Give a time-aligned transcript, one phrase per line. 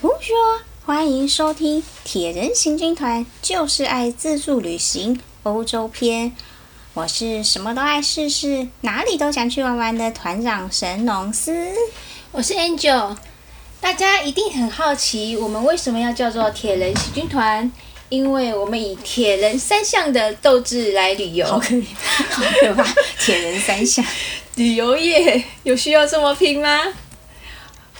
[0.00, 0.32] 同学，
[0.86, 6.32] 欢迎收听《铁人行军团》，就是爱自助旅行欧洲篇。
[6.94, 11.72] 我是什么都爱试试，哪里都想去玩玩的团长神农司。
[12.30, 13.16] 我是 Angel。
[13.80, 17.72] 大家一定很好奇，我们为什么要叫做铁人行军团？
[18.08, 21.44] 因为我们以铁人三项的斗志来旅游。
[21.44, 21.84] 好可怜，
[22.30, 22.84] 好可怕！
[23.18, 24.04] 铁人三项，
[24.54, 26.84] 旅游业有需要这么拼吗？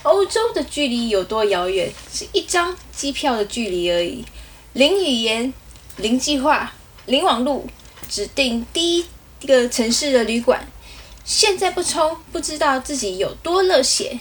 [0.09, 1.91] 欧洲的距离有多遥远？
[2.11, 4.25] 是一张机票的距离而已。
[4.73, 5.53] 零语言，
[5.97, 6.73] 零计划，
[7.05, 7.67] 零网路，
[8.09, 9.05] 指定第一
[9.45, 10.67] 个城市的旅馆。
[11.23, 14.19] 现在不冲，不知道自己有多热血。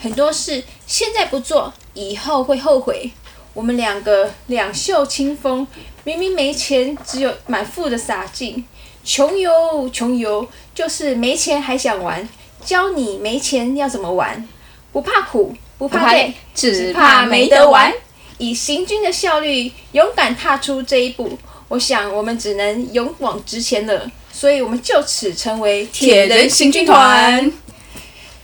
[0.00, 3.12] 很多事现在不做，以后会后悔。
[3.54, 5.64] 我们两个两袖清风，
[6.02, 8.64] 明明没钱，只有满腹的洒劲。
[9.04, 12.28] 穷游，穷游，就是没钱还想玩。
[12.64, 14.46] 教你没钱要怎么玩。
[14.92, 17.92] 不怕苦，不怕累，只怕没得玩。
[18.38, 21.38] 以行军的效率，勇敢踏出这一步。
[21.68, 24.10] 我想，我们只能勇往直前了。
[24.32, 27.52] 所以，我们就此成为铁人行军团。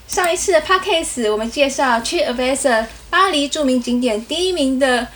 [0.09, 5.07] 上一次的 podcast，我们介绍 TripAdvisor 巴黎著名景点第一名的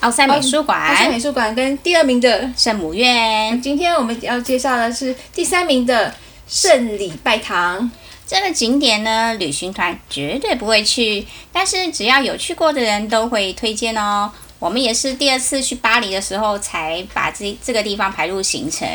[0.00, 3.60] 奥赛美术馆，奥赛美术馆跟第二名的圣母院。
[3.60, 6.14] 今天我们要介绍的是第三名的
[6.48, 7.90] 圣礼拜堂。
[8.32, 14.32] 这个景点呢，旅行团绝对不会去，但是只要有去过的人都会推荐哦。
[14.58, 18.88] 我们也是第二次去巴黎的时候，才把这这个地方排入行程。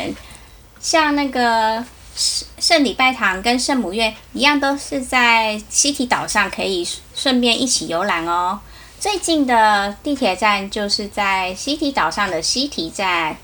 [0.80, 1.84] 像那个
[2.16, 8.58] 圣圣礼拜堂跟圣母院一样，都是在西堤岛上，可以顺便一起游览哦。
[8.98, 13.36] 最近的地铁站就是在西堤岛上的西堤站。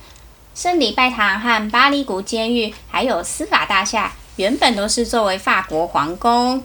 [0.57, 4.13] 圣礼拜堂和巴黎谷监狱还有司法大厦。
[4.37, 6.63] 原本都是作为法国皇宫，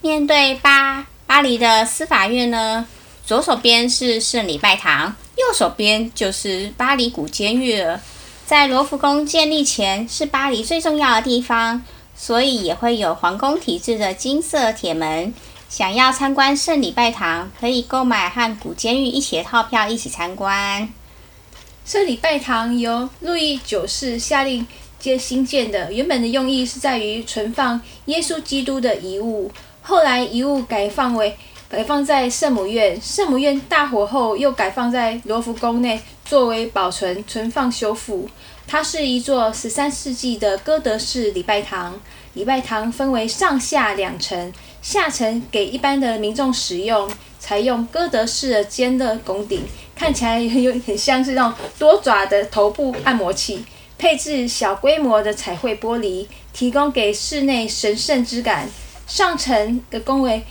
[0.00, 2.86] 面对巴巴黎的司法院呢，
[3.26, 8.00] 左手边是圣礼拜堂，右手边就是巴黎古监狱了。
[8.46, 11.82] 在罗浮宫建立前是巴黎最重要的地方，
[12.16, 15.34] 所以也会有皇宫体制的金色铁门。
[15.68, 20.88] 想要参观圣礼拜堂，可以购买和古监狱一起的套票一起参观。
[21.84, 24.66] 圣礼拜堂由路易九世下令。
[24.98, 29.50] 皆新建的，原本的用意是在于存放耶稣基督的遗物，
[29.80, 31.36] 后来遗物改放为
[31.68, 38.28] 改放在圣母院，圣母院大火后又改放在罗浮宫内，作为保存、存放、修复。
[38.66, 41.98] 它是一座十三世纪的哥德式礼拜堂，
[42.34, 47.08] 礼拜堂分为上下两层，下层给一般的民众使用，
[47.38, 49.62] 采用哥德式的尖的拱顶，
[49.94, 53.64] 看起来很有很像是那种多爪的头部按摩器。
[53.98, 58.68] 配置小规模的彩绘玻璃，提供给室内神圣之感。
[59.08, 60.44] 上层的供为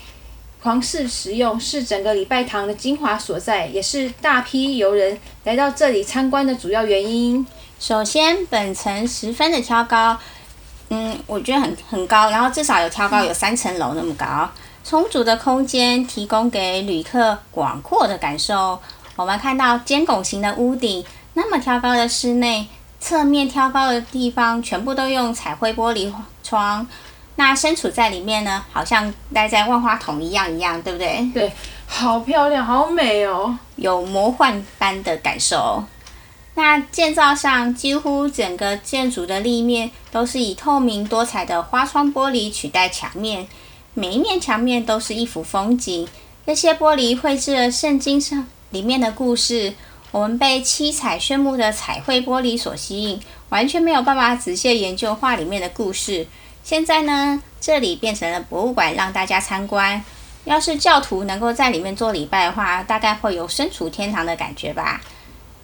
[0.62, 7.46] 皇室使用，是整个礼拜堂的精华所在，也是大批游人来到这里参观的主要原因。
[7.80, 10.18] 首先，本层十分的挑高，
[10.90, 14.50] 嗯，我觉得很很高，然后至少有挑高有三层楼那么高，
[14.84, 18.80] 充足的空间提供给旅客广阔的感受。
[19.16, 21.06] 我们看到尖拱形的屋顶，
[21.36, 22.68] 那么挑高的室内。
[23.08, 26.14] 侧面挑高的地方全部都用彩绘玻璃
[26.44, 26.86] 窗，
[27.38, 31.32] 那身处在里面呢，好像待在万花筒一样一样，对不对？
[31.34, 31.54] 对，
[31.86, 35.86] 好漂亮，好美哦，有魔幻般的感受。
[36.56, 43.48] 那建造上几乎整个建筑的立面都是以透明多彩的花窗玻璃取代墙面，
[43.94, 46.06] 每一面墙面都是一幅风景。
[46.46, 49.74] 这些玻璃绘制了圣经上里面的故事。
[50.18, 56.26] 我们被七彩炫目的彩绘玻璃所吸引，完全没有办法仔细研究画里面的故事。
[56.64, 60.04] 现在呢，这里变成了博物馆，让大家参观。
[60.46, 65.00] 要是教徒能够在里面做礼拜的话，大概会有身处天堂的感觉吧。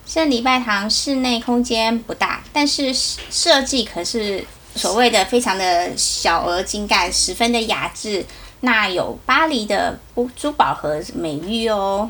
[0.06, 8.24] 圣礼拜堂室内空间不大，但是设计可是所谓的非常的小而精干，十分的雅致。
[8.60, 9.98] 那有巴黎的
[10.36, 12.08] 珠宝和美誉哦。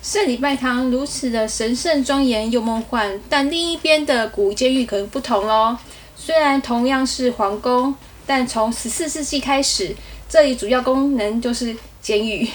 [0.00, 5.76] 圣礼拜堂如此的神圣庄严又梦幻，但另一边的古监狱可能不同哦。
[6.16, 9.94] 虽然同样是皇宫，但从十四世纪开始，
[10.28, 12.48] 这里主要功能就是监狱。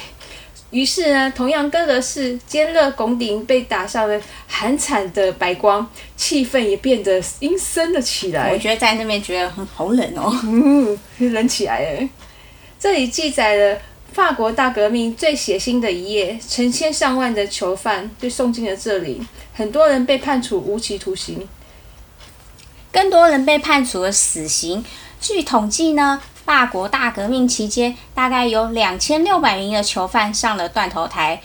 [0.71, 8.51] 于是呢，同样哥德式尖锐拱顶被打上了寒惨的白光，气氛也变得阴森了起来。
[8.51, 12.09] 我觉得在那边觉得很好冷哦，嗯，冷起来了。
[12.79, 13.77] 这里记载了。
[14.13, 19.19] 法国大革命最血腥的一夜，成千上万的囚犯被送进了这里，
[19.55, 21.47] 很多人被判处无期徒刑，
[22.91, 24.85] 更多人被判处了死刑。
[25.19, 31.41] 据统计呢，法国大革命期间大概有两千六百名的囚犯上了断头台，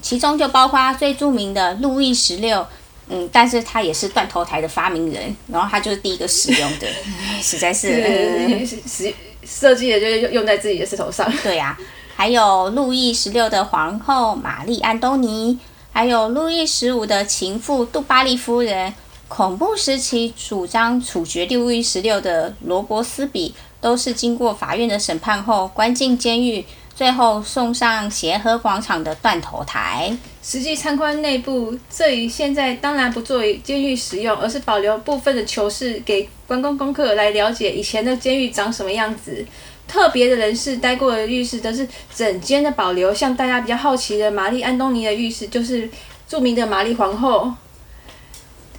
[0.00, 2.66] 其中就包括最著名的路易十六，
[3.08, 6.88] 嗯，但是他也是断头台的发明人，然后他就是第一个使用的，
[7.40, 9.04] 实在是设
[9.44, 11.30] 设计的就是用在自己的石头上。
[11.42, 11.76] 对呀、
[12.14, 15.58] 还有路易十六的皇后玛丽安东尼，
[15.92, 18.92] 还有路易十五的情妇杜巴利夫人，
[19.28, 26.64] 恐怖时期主张处决路易十六的罗伯斯比，都是经过法院的审判后关进监狱。
[26.94, 30.16] 最后送上协和广场的断头台。
[30.42, 39.44] 实际参观内部，这里现在当然不作为监狱使用，而是保留部分的囚室给观光功课来了解以前的监狱长什么样子。
[39.86, 43.12] 特别的人士待过的浴室都是整间的保留。
[43.12, 45.88] 像大家比较好奇的玛丽安东尼的浴室，就是
[46.26, 47.52] 著名的玛丽皇后。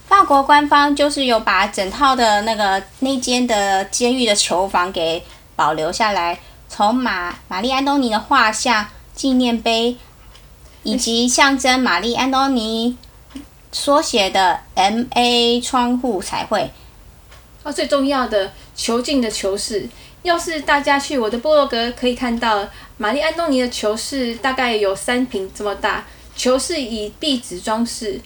[0.07, 5.23] 法国官方就是有把整套的那个那间的监狱的囚房给
[5.55, 6.37] 保留下来。
[6.75, 9.95] 从玛玛丽安东尼的画像、纪念碑，
[10.81, 12.97] 以及象征玛丽安东尼
[13.71, 16.71] 缩写的 M A 窗户彩绘。
[17.61, 19.87] 哦，最重要的囚禁的囚室，
[20.23, 22.67] 要是大家去我的部落格可以看到，
[22.97, 26.03] 玛丽安东尼的囚室大概有三坪这么大，
[26.35, 28.19] 囚室以壁纸装饰。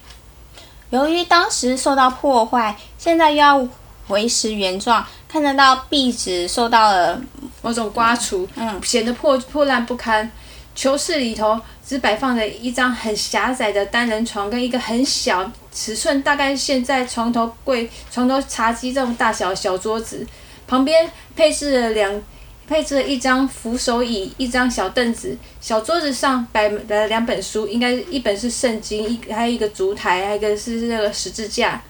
[0.91, 3.67] 由于当时受到破坏，现在又要
[4.07, 7.21] 维持原状，看得到壁纸受到了。
[7.63, 10.31] 某种刮除，嗯，显得破破烂不堪。
[10.73, 20.25] 囚室里头只摆放着一张很狭窄的单人床，跟一个很小尺寸，大概现在床头柜、床头茶几这种大小小桌子。
[20.67, 22.21] 旁边配置了两，
[22.67, 25.35] 配置了一张扶手椅，一张小凳子。
[25.59, 31.81] 小桌子上摆了两本书，应该一本是圣经，一还有一个烛台，还有一个是那个十字架。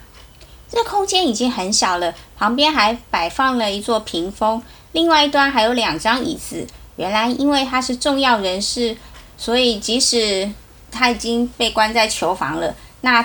[0.69, 4.62] 这空间已经很小了，旁边还摆放了一座屏风。
[4.92, 6.68] 另外一端还有两张椅子。
[6.98, 8.98] 原来因为他是重要人士，
[9.38, 10.52] 所以即使
[10.90, 13.24] 他已经被关在囚房了，那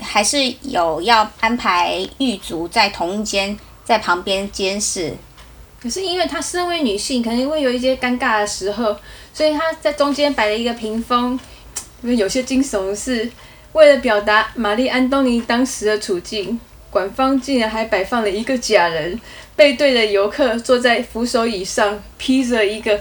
[0.00, 5.14] 还是有要安排狱卒在同一间，在旁边监视。
[5.78, 8.96] 可是因为他身为女性，可能会有一些尴尬的时候，
[9.34, 11.38] 所以他在中间摆了一个屏风。
[12.02, 13.30] 因为有些惊悚的是，
[13.72, 16.58] 为了表达玛丽安东尼当时的处境，
[16.90, 19.20] 馆方竟然还摆放了一个假人。
[19.56, 22.98] 背对着游客坐在扶手椅上，披着一个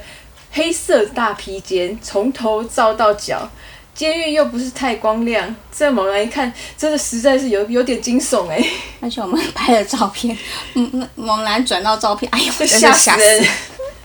[0.51, 3.49] 黑色大披肩，从头照到脚。
[3.93, 8.63] 监狱又不是太光亮，这猛然一看，真的实在是有有点惊悚哎！
[9.01, 10.37] 而且我们拍了照片，
[10.73, 13.45] 嗯，猛然转到照片，哎呦，吓死人！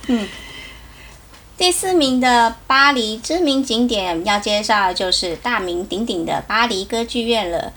[0.09, 0.29] 嗯，
[1.57, 7.73] 第四名的巴黎知名景点要介绍的就是大名鼎鼎的巴黎歌剧院了。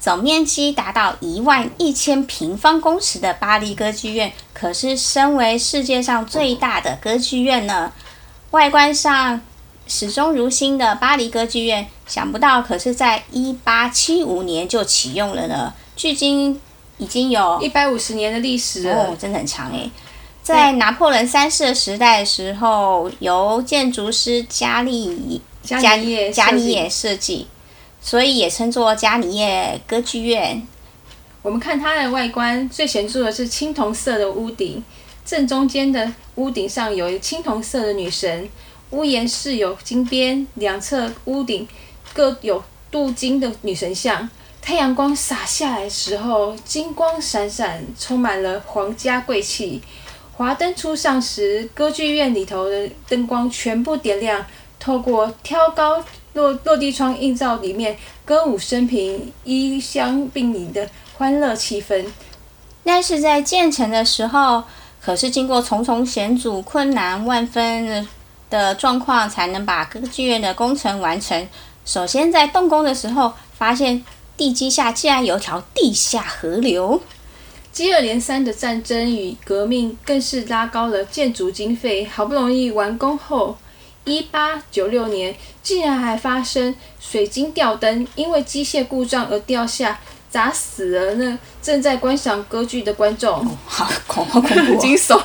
[0.00, 7.92] 总面积达到一万一千平方公尺的巴黎歌剧院，可是身为世界上最大的歌剧院呢。
[8.52, 9.40] 外观上
[9.86, 15.74] 始终如新的巴黎歌剧院，想不到可是在一八七五年就启用了呢。
[15.96, 16.60] 距今
[16.98, 19.90] 已经有一百五十年的历史了，哦，真的很长诶。
[20.42, 25.96] 在拿破仑三世的时代的时候，由建筑师加利加加
[26.52, 27.46] 尼耶设计。
[28.08, 30.66] 所以也称作加尼耶歌剧院。
[31.42, 34.82] 我们看它的外观，最显著的是青铜色的屋顶，
[35.26, 38.48] 正中间的屋顶上有一个青铜色的女神，
[38.92, 41.68] 屋檐饰有金边，两侧屋顶
[42.14, 44.26] 各有镀金的女神像。
[44.62, 49.82] 太阳光洒下来的时候，金光闪闪，充满了皇家贵气。
[50.32, 54.46] 华灯初上时，歌剧院里头的灯光全部点亮，
[54.80, 56.02] 透过挑高。
[56.34, 62.04] 落落地窗映照里面歌舞升平、衣香鬓影的欢乐气氛。
[62.84, 64.64] 但是在建成的时候，
[65.00, 68.06] 可是经过重重险阻、困难万分
[68.48, 71.46] 的状况，才能把歌剧院的工程完成。
[71.84, 74.04] 首先在动工的时候，发现
[74.36, 77.00] 地基下竟然有条地下河流。
[77.72, 82.04] 接二连三的战争与革命，更是拉高了建筑经费。
[82.06, 83.56] 好不容易完工后。
[84.08, 90.00] 一八九六年，竟然还发生水晶吊灯因为机械故障而掉下，
[90.30, 93.40] 砸死了那正在观赏歌剧的观众。
[93.40, 95.22] 哦、好恐怖，恐怖，惊悚！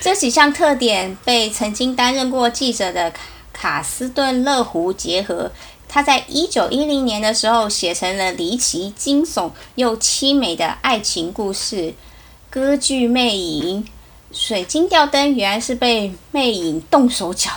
[0.00, 3.12] 这几项特点被曾经担任过记者的
[3.52, 5.52] 卡斯顿勒胡结合，
[5.88, 11.76] 他在一九一零年的时候写成了离奇、惊悚又凄美的爱情故事
[12.50, 13.84] 《歌剧魅影》。
[14.32, 17.50] 水晶吊灯原来是被魅影动手脚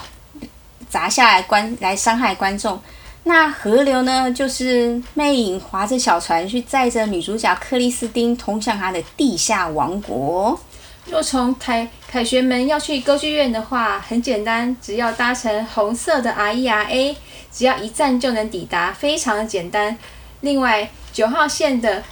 [0.90, 2.80] 砸下来观来伤害观众。
[3.24, 4.32] 那河流呢？
[4.32, 10.60] 就是魅影划着小船去载着女主角克里斯汀通向她的地下王国。
[11.06, 17.16] 若从凯凯旋门要去歌剧院的话，很简单，只要搭乘红色的 RERA，
[17.52, 19.98] 只要一站就能抵达，非常的简单。
[20.42, 22.04] 另外，九号线的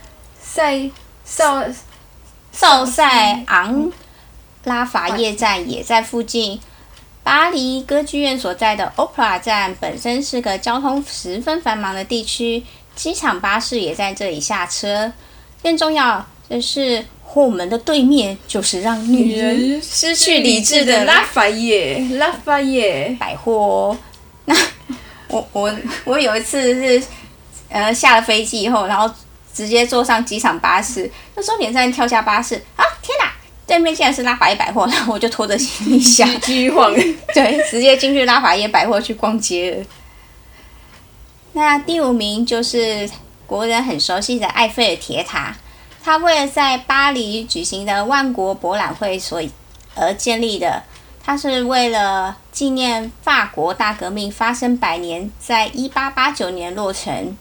[0.41, 0.89] 塞
[1.23, 1.63] 少
[2.51, 3.91] 少塞昂
[4.63, 6.59] 拉法叶站也在附近。
[7.23, 12.63] 巴黎歌剧院所在的 Opera 站本身是个交通十分繁忙的地区，
[12.95, 15.11] 机场巴士也在这里下车。
[15.61, 23.97] 更重要的是，后门的对面就是让女人失去理智的拉法叶拉法叶百货。
[24.45, 24.53] 那
[25.29, 27.07] 我我我有一次是
[27.69, 29.09] 呃下了飞机以后，然后
[29.53, 32.83] 直接坐上机场巴士，那终点站跳下巴士啊！
[33.01, 33.32] 天哪，
[33.65, 36.93] 对面竟然是拉法叶百货，然后我就拖着行李箱 继续晃，
[37.33, 39.85] 对，直接进去拉法叶百货去逛街了。
[41.53, 43.09] 那第五名就是
[43.45, 45.55] 国人很熟悉的埃菲尔铁塔。
[46.05, 49.41] 它为了在巴黎举行的万国博览会所
[49.95, 50.83] 而建立的，
[51.23, 57.37] 它是为了纪念法国大革命发生百年，在一八八九年落成，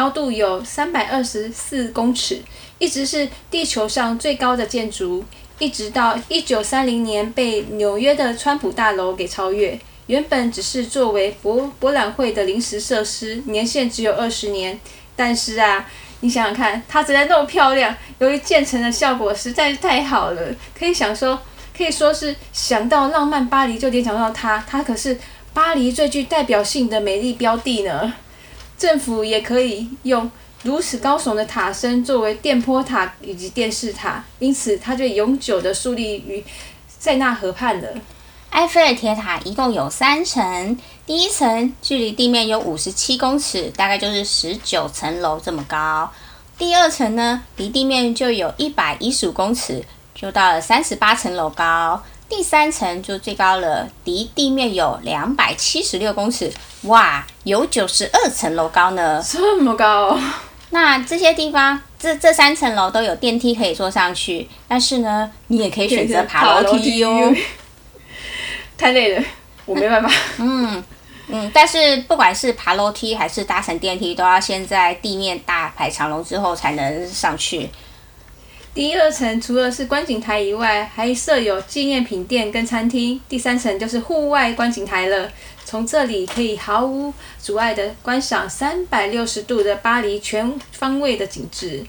[0.00, 2.40] 高度有三百二十四公尺，
[2.78, 5.22] 一直是地球上最高的建筑，
[5.58, 9.78] 一直到一九三零年被纽约的川普大楼给超越。
[10.06, 14.80] 原本只是作为博博览会的临时设施，年限只有二十年，
[15.14, 15.86] 但是啊。
[16.22, 21.38] 你想想看，它实在那么漂亮，由于建成的效果实在是太好了，可以想说，
[21.76, 25.18] 可以说是想到浪漫巴黎就联想到它，它可是
[25.52, 28.14] 巴黎最具代表性的美丽标的呢。
[28.80, 30.30] 政府也可以用
[30.62, 36.42] 如此高耸的塔身作为电波塔以及电视塔，因此它就永久的树立于
[36.88, 37.88] 塞纳河畔了。
[38.48, 46.10] 埃菲尔铁塔一共有三层，第一层距离地面有五十七公尺，大概就是十九层楼这么高。
[46.56, 49.84] 第二层呢，离地面就有一百一十五公尺，
[50.14, 52.02] 就到了三十八层楼高。
[52.30, 56.50] 第三层就最高了，离地面有两百七十六公尺，
[56.82, 59.20] 哇，有九十二层楼高呢！
[59.28, 60.16] 这么高？
[60.70, 67.34] 那这些地方，这这三层楼都有电梯可以坐上去，但是呢，你也可以选择爬楼梯哦。
[68.78, 69.24] 太累了，
[69.66, 70.08] 我没办法。
[70.38, 70.82] 嗯
[71.26, 77.68] 嗯，但是不管是爬楼梯还是搭乘电梯，都要先在地面大排长龙之后才能上去。
[78.72, 83.20] 第二层除了是观景台以外，还设有纪念品店跟餐厅。
[83.28, 85.30] 第三层就是户外观景台了，
[85.64, 91.84] 从这里可以毫无阻碍的观赏三百六十度的巴黎全方位的景致。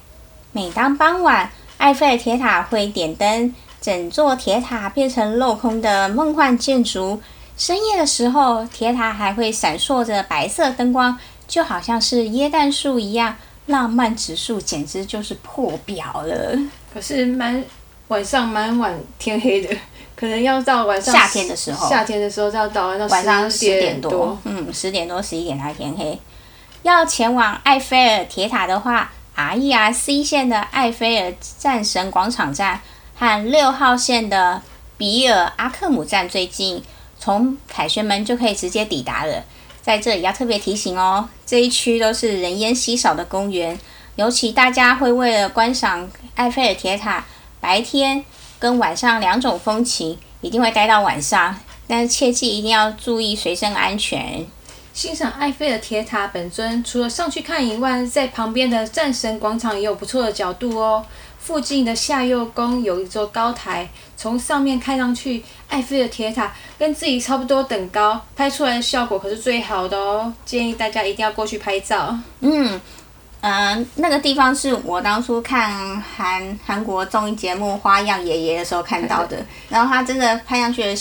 [0.51, 3.53] 每当傍晚，埃菲尔铁塔会点灯。
[3.79, 7.19] 整座铁塔变成镂空的梦幻建筑。
[7.57, 13.37] 深夜的时候，铁塔还会闪烁着白色灯光，就好像是耶诞树一样，
[13.71, 16.55] 浪漫指数简直就是破表了。
[16.93, 17.63] 可是蛮
[18.09, 19.75] 晚上蛮晚天黑的，
[20.15, 26.19] 可能要到晚上夏天的时候，夏天的时候要到晚上十点多，嗯，十点多十一点才天黑。
[26.83, 32.81] 要前往埃菲尔铁塔的话，RER C 线的埃菲尔战神广场站。
[33.13, 34.63] 和六号线的
[34.97, 36.81] 比尔阿克姆站最近，
[37.19, 39.43] 从凯旋门就可以直接抵达了。
[39.81, 43.79] 在这里要特别提醒哦，这一区都是人烟稀少的公园，
[44.15, 47.25] 尤其大家会为了观赏埃菲尔铁塔，
[47.59, 48.23] 白天
[48.59, 51.57] 跟晚上两种风情，一定会待到晚上。
[51.87, 54.45] 但是切记一定要注意随身安全。
[54.93, 61.05] 欣赏埃菲尔铁塔本尊，除了上去看以外，在旁边的战神广场也有不错的角度哦。
[61.41, 70.31] 附近的夏佑宫有一座高台，从上面看上去，艾菲尔铁塔跟自己差不多等高，拍出来的效果可是最好的哦。
[70.45, 72.15] 建议大家一定要过去拍照。
[72.41, 72.79] 嗯，
[73.41, 80.95] 嗯、呃，那个地方是我当初看韩韩国综艺节目《花样爷爷》的时候看到的，然后他真的拍上去的，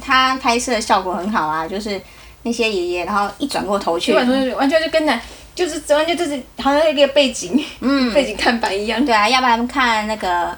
[0.00, 2.00] 他拍摄的效果很好啊，就是
[2.44, 5.20] 那些爷爷，然后一转过头去，完全就跟那。
[5.60, 9.04] 就是完全就是好像一个背景，嗯，背景看板一样。
[9.04, 10.56] 对啊，要不然看那个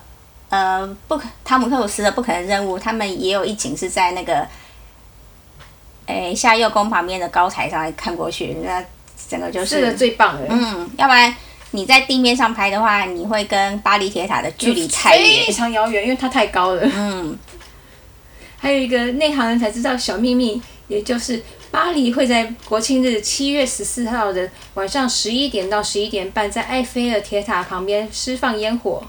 [0.49, 4.47] 呃，不可汤姆克鲁斯的不可能任务，他们也有一景是在那个，
[6.06, 8.80] 诶、欸，夏佑宫旁边的高台上看过去，那
[9.28, 10.47] 整个就是，是的最棒的。
[10.49, 11.35] 嗯，要不然
[11.73, 16.82] 你在地面上拍的话，你会跟巴黎铁塔的距离太远，非常遥远，因为它太高了。
[16.94, 17.37] 嗯，
[18.56, 21.42] 还有一个内行人才知道小秘密，也就是。
[21.73, 29.02] 巴黎会在国庆日七月十四号的晚上十一点到十一点半，在埃菲尔铁塔旁边释放烟火。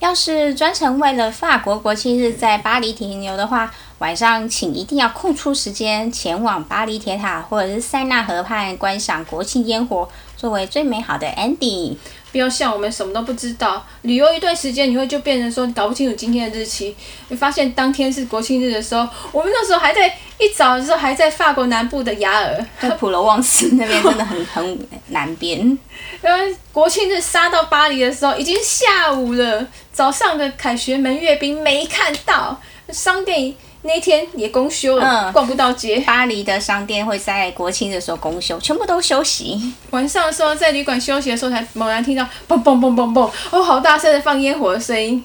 [0.00, 11.94] 要是专程为了法国国庆日在巴黎停留的话，晚上请一定要空出时间前往巴黎铁塔或者是塞纳河畔观赏国庆烟火，作为最美好的 ending。
[12.30, 16.94] 不要像我们什么都不知道，旅游一段时间，你会就变成说你搞不清楚今天的日期。
[17.28, 20.06] 你发现当天是国庆日的时候，我们那时候还在
[20.38, 25.58] 一早的时候还在法国南部的雅尔，在普罗旺斯那边真的很很南边。
[25.60, 25.78] 因
[26.22, 33.54] 为国庆日杀到巴黎的时候已经下午了，早上的凯旋门阅兵没看到，商店。
[33.82, 36.00] 那天也公休了，嗯、逛不到街。
[36.00, 39.72] 巴黎的商店会在国庆的时候公休，全部都休息。
[39.90, 45.24] 晚上的时候在旅馆休息的时候，才猛然听到嘣嘣嘣嘣嘣，哦，好大声的放烟火的声音。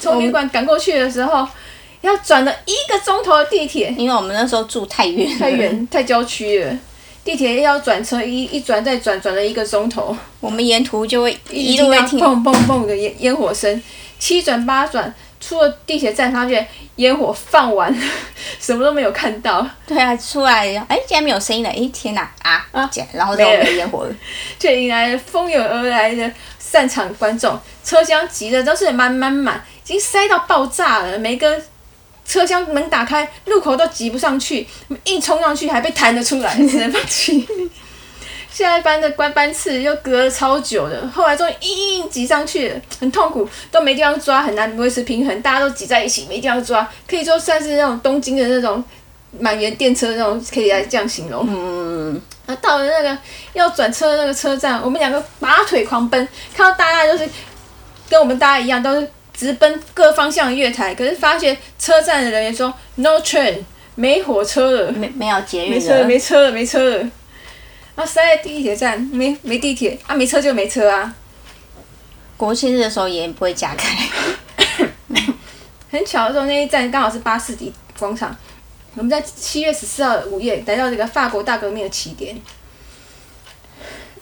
[0.00, 1.48] 从旅馆赶过去的时候，哦、
[2.02, 6.78] 要转了一个钟头的地铁，因为我们那时候住太远，太远，太郊区了。
[7.24, 10.16] 地铁要转车，一一转再转，转了一个钟头。
[10.40, 13.82] 我们沿途就会一路听到砰砰砰的烟烟火声，
[14.20, 15.12] 七转八转。
[15.40, 16.66] 出了地铁站，发现
[16.96, 17.94] 烟火放完，
[18.60, 19.66] 什么都没有看到。
[19.86, 21.70] 对啊，出来哎，竟然没有声音了！
[21.70, 22.90] 哎，天哪啊啊！
[23.12, 24.14] 然后就没有烟火了，
[24.58, 31.18] 却迎 来了蜂拥而来的散场观众，车厢挤的都是满满满，已经塞到爆炸了。
[31.18, 31.60] 每个
[32.26, 34.66] 车厢门打开，路口都挤不上去，
[35.04, 37.46] 硬冲上去还被弹得出来，只能放弃。
[38.58, 48.82] 下一班的关班次又隔了超久的，后来终于硬硬挤上去了，很痛苦，都没地方抓，很难维持平衡，大家都挤在一起，没地方抓，可以说算是那种东京的那种
[49.38, 51.46] 满员电车那种，可以来这样形容。
[51.48, 53.18] 嗯，然后到了那个
[53.52, 57.30] 要转车的那个车站，我们两个拔腿狂奔，看到大家就是
[58.10, 63.58] 跟我们大家一样，都是直奔各方向的月台，可是发现车站的人员说 “no train”，
[63.94, 67.08] 没火车了，没没有捷运了，没车，没车了，没车了。
[67.98, 71.12] 啊，塞在地铁站，没没地铁啊，没车就没车啊。
[72.36, 74.08] 国庆日的时候也不会加开。
[75.90, 78.36] 很巧的时候，那一站刚好是巴士底广场。
[78.94, 82.40] 我们在七月十四号午夜来到这个法国大革命的起点。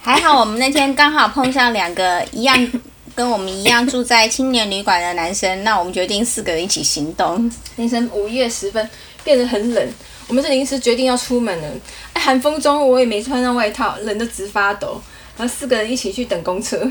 [0.01, 2.73] 还好我们那天刚好碰上两个一样
[3.15, 7.53] 跟我们一样住在青年旅馆的男生，那我们决定四个人一起行动。
[7.77, 8.89] 凌晨午夜时分，
[9.23, 9.87] 变得很冷。
[10.29, 11.69] 我们是临时决定要出门的，
[12.13, 15.01] 哎，寒风中我也没穿上外套，冷得直发抖。
[15.39, 16.91] 然后四个人一起去等公车，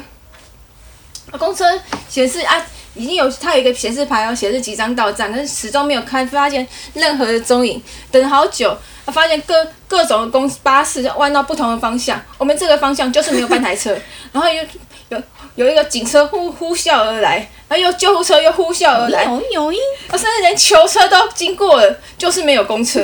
[1.32, 1.66] 公车
[2.08, 7.82] 显示啊，已经有它有一个显示牌哦，显示即将到站，但是始终没有开发现任何的踪影。
[8.12, 13.98] 等好久，发现各各种公巴士弯到不同的方向，我们这个方向就是没有半台车，
[14.32, 14.64] 然后有
[15.10, 15.24] 有
[15.56, 19.80] 有一个警车呼呼啸而来，然后又救护车又呼啸而来，有有有，
[20.12, 23.02] 甚至连囚车都经过了，就是没有公车。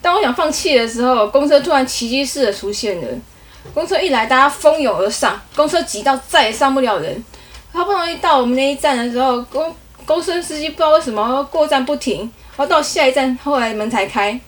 [0.00, 3.08] 当我想放弃的时候，公车突然奇迹似的出现了。
[3.72, 7.24] 公车一来，大家蜂拥而上，公车挤到再也上不了人。
[7.72, 9.74] 好不容易到我们那一站的时候，公
[10.06, 12.20] 公车司机不知道为什么过站不停，
[12.56, 14.38] 然后到下一站，后来门才开，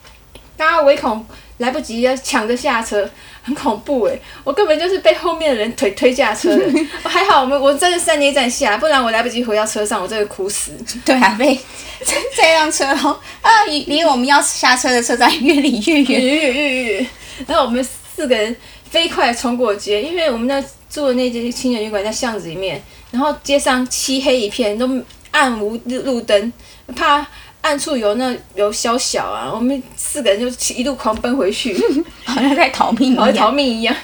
[0.57, 1.25] 大家唯恐
[1.59, 3.09] 来不及，要抢着下车。
[3.43, 6.67] 很恐怖诶，我根本就是被后面的人推推下车的。
[7.09, 10.73] 还好我们我真的在那站下，不然我来不及回到车上，我真的哭死。
[11.05, 11.57] 对啊，被
[12.35, 17.07] 这辆车哦啊，离我们要下车的车站越离越远，越越越远。
[17.47, 18.57] 然后我们四个人
[18.91, 24.91] 飞快冲过街，因为我们那住的那间青年旅馆在巷子里面，然后街上漆黑一片，都
[25.31, 26.53] 暗无路灯，
[26.97, 27.25] 怕。
[27.67, 31.77] 暗处有那有小小啊，我们四个人就一路狂奔回去，
[32.25, 33.95] 好像在逃命，好像逃命一样。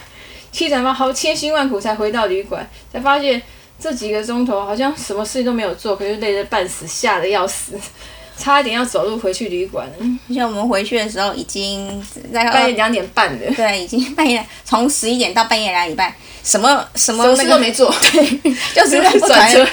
[0.51, 3.41] 七转八，好千辛万苦才回到旅馆，才发现
[3.79, 7.75] 这几个钟头好像什么事情都没有做，可是累得半死，吓得要死，
[8.37, 9.89] 差一点要走路回去旅馆。
[10.29, 19.65] 而且我们回去的时候已经在半夜两点半了，对，已经半夜从十一点到半夜两点半，什么什么、那个、什么事都没做， 对，就是在转车。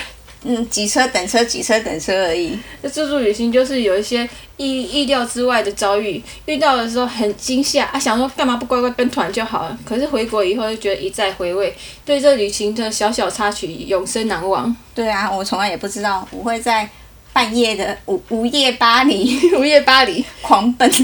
[0.43, 2.57] 嗯，挤车等车，挤车等车而已。
[2.81, 9.77] 那自助旅行就是有一些意意料之外的遭遇，遇到的时候很惊吓啊，想说干嘛不乖乖跟团就好了。
[9.83, 11.75] 可是回国以后就觉得一再回味，
[12.05, 14.73] 对这旅行的小小插曲永生难忘。
[14.95, 16.89] 对啊，我从来也不知道我会在
[17.33, 20.89] 半夜的午 午夜巴黎，午夜巴黎狂奔。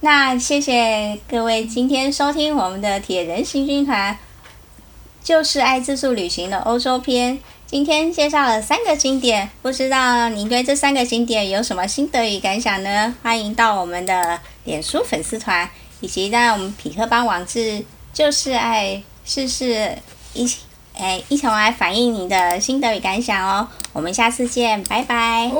[0.00, 4.16] 那谢谢各位今天收听我们的铁人行军团。
[5.26, 13.12] 就是爱自助旅行的欧洲篇，今天介绍了三个景点，不知道您对这三个景点有什么心得与感想呢？
[13.24, 19.98] 欢迎到我们的脸书粉丝团，以及在我们匹克邦网志，就是爱试试
[20.32, 20.60] 一起，
[20.96, 23.66] 哎，一起来反映你的心得与感想哦。
[23.92, 25.50] 我们下次见，拜拜。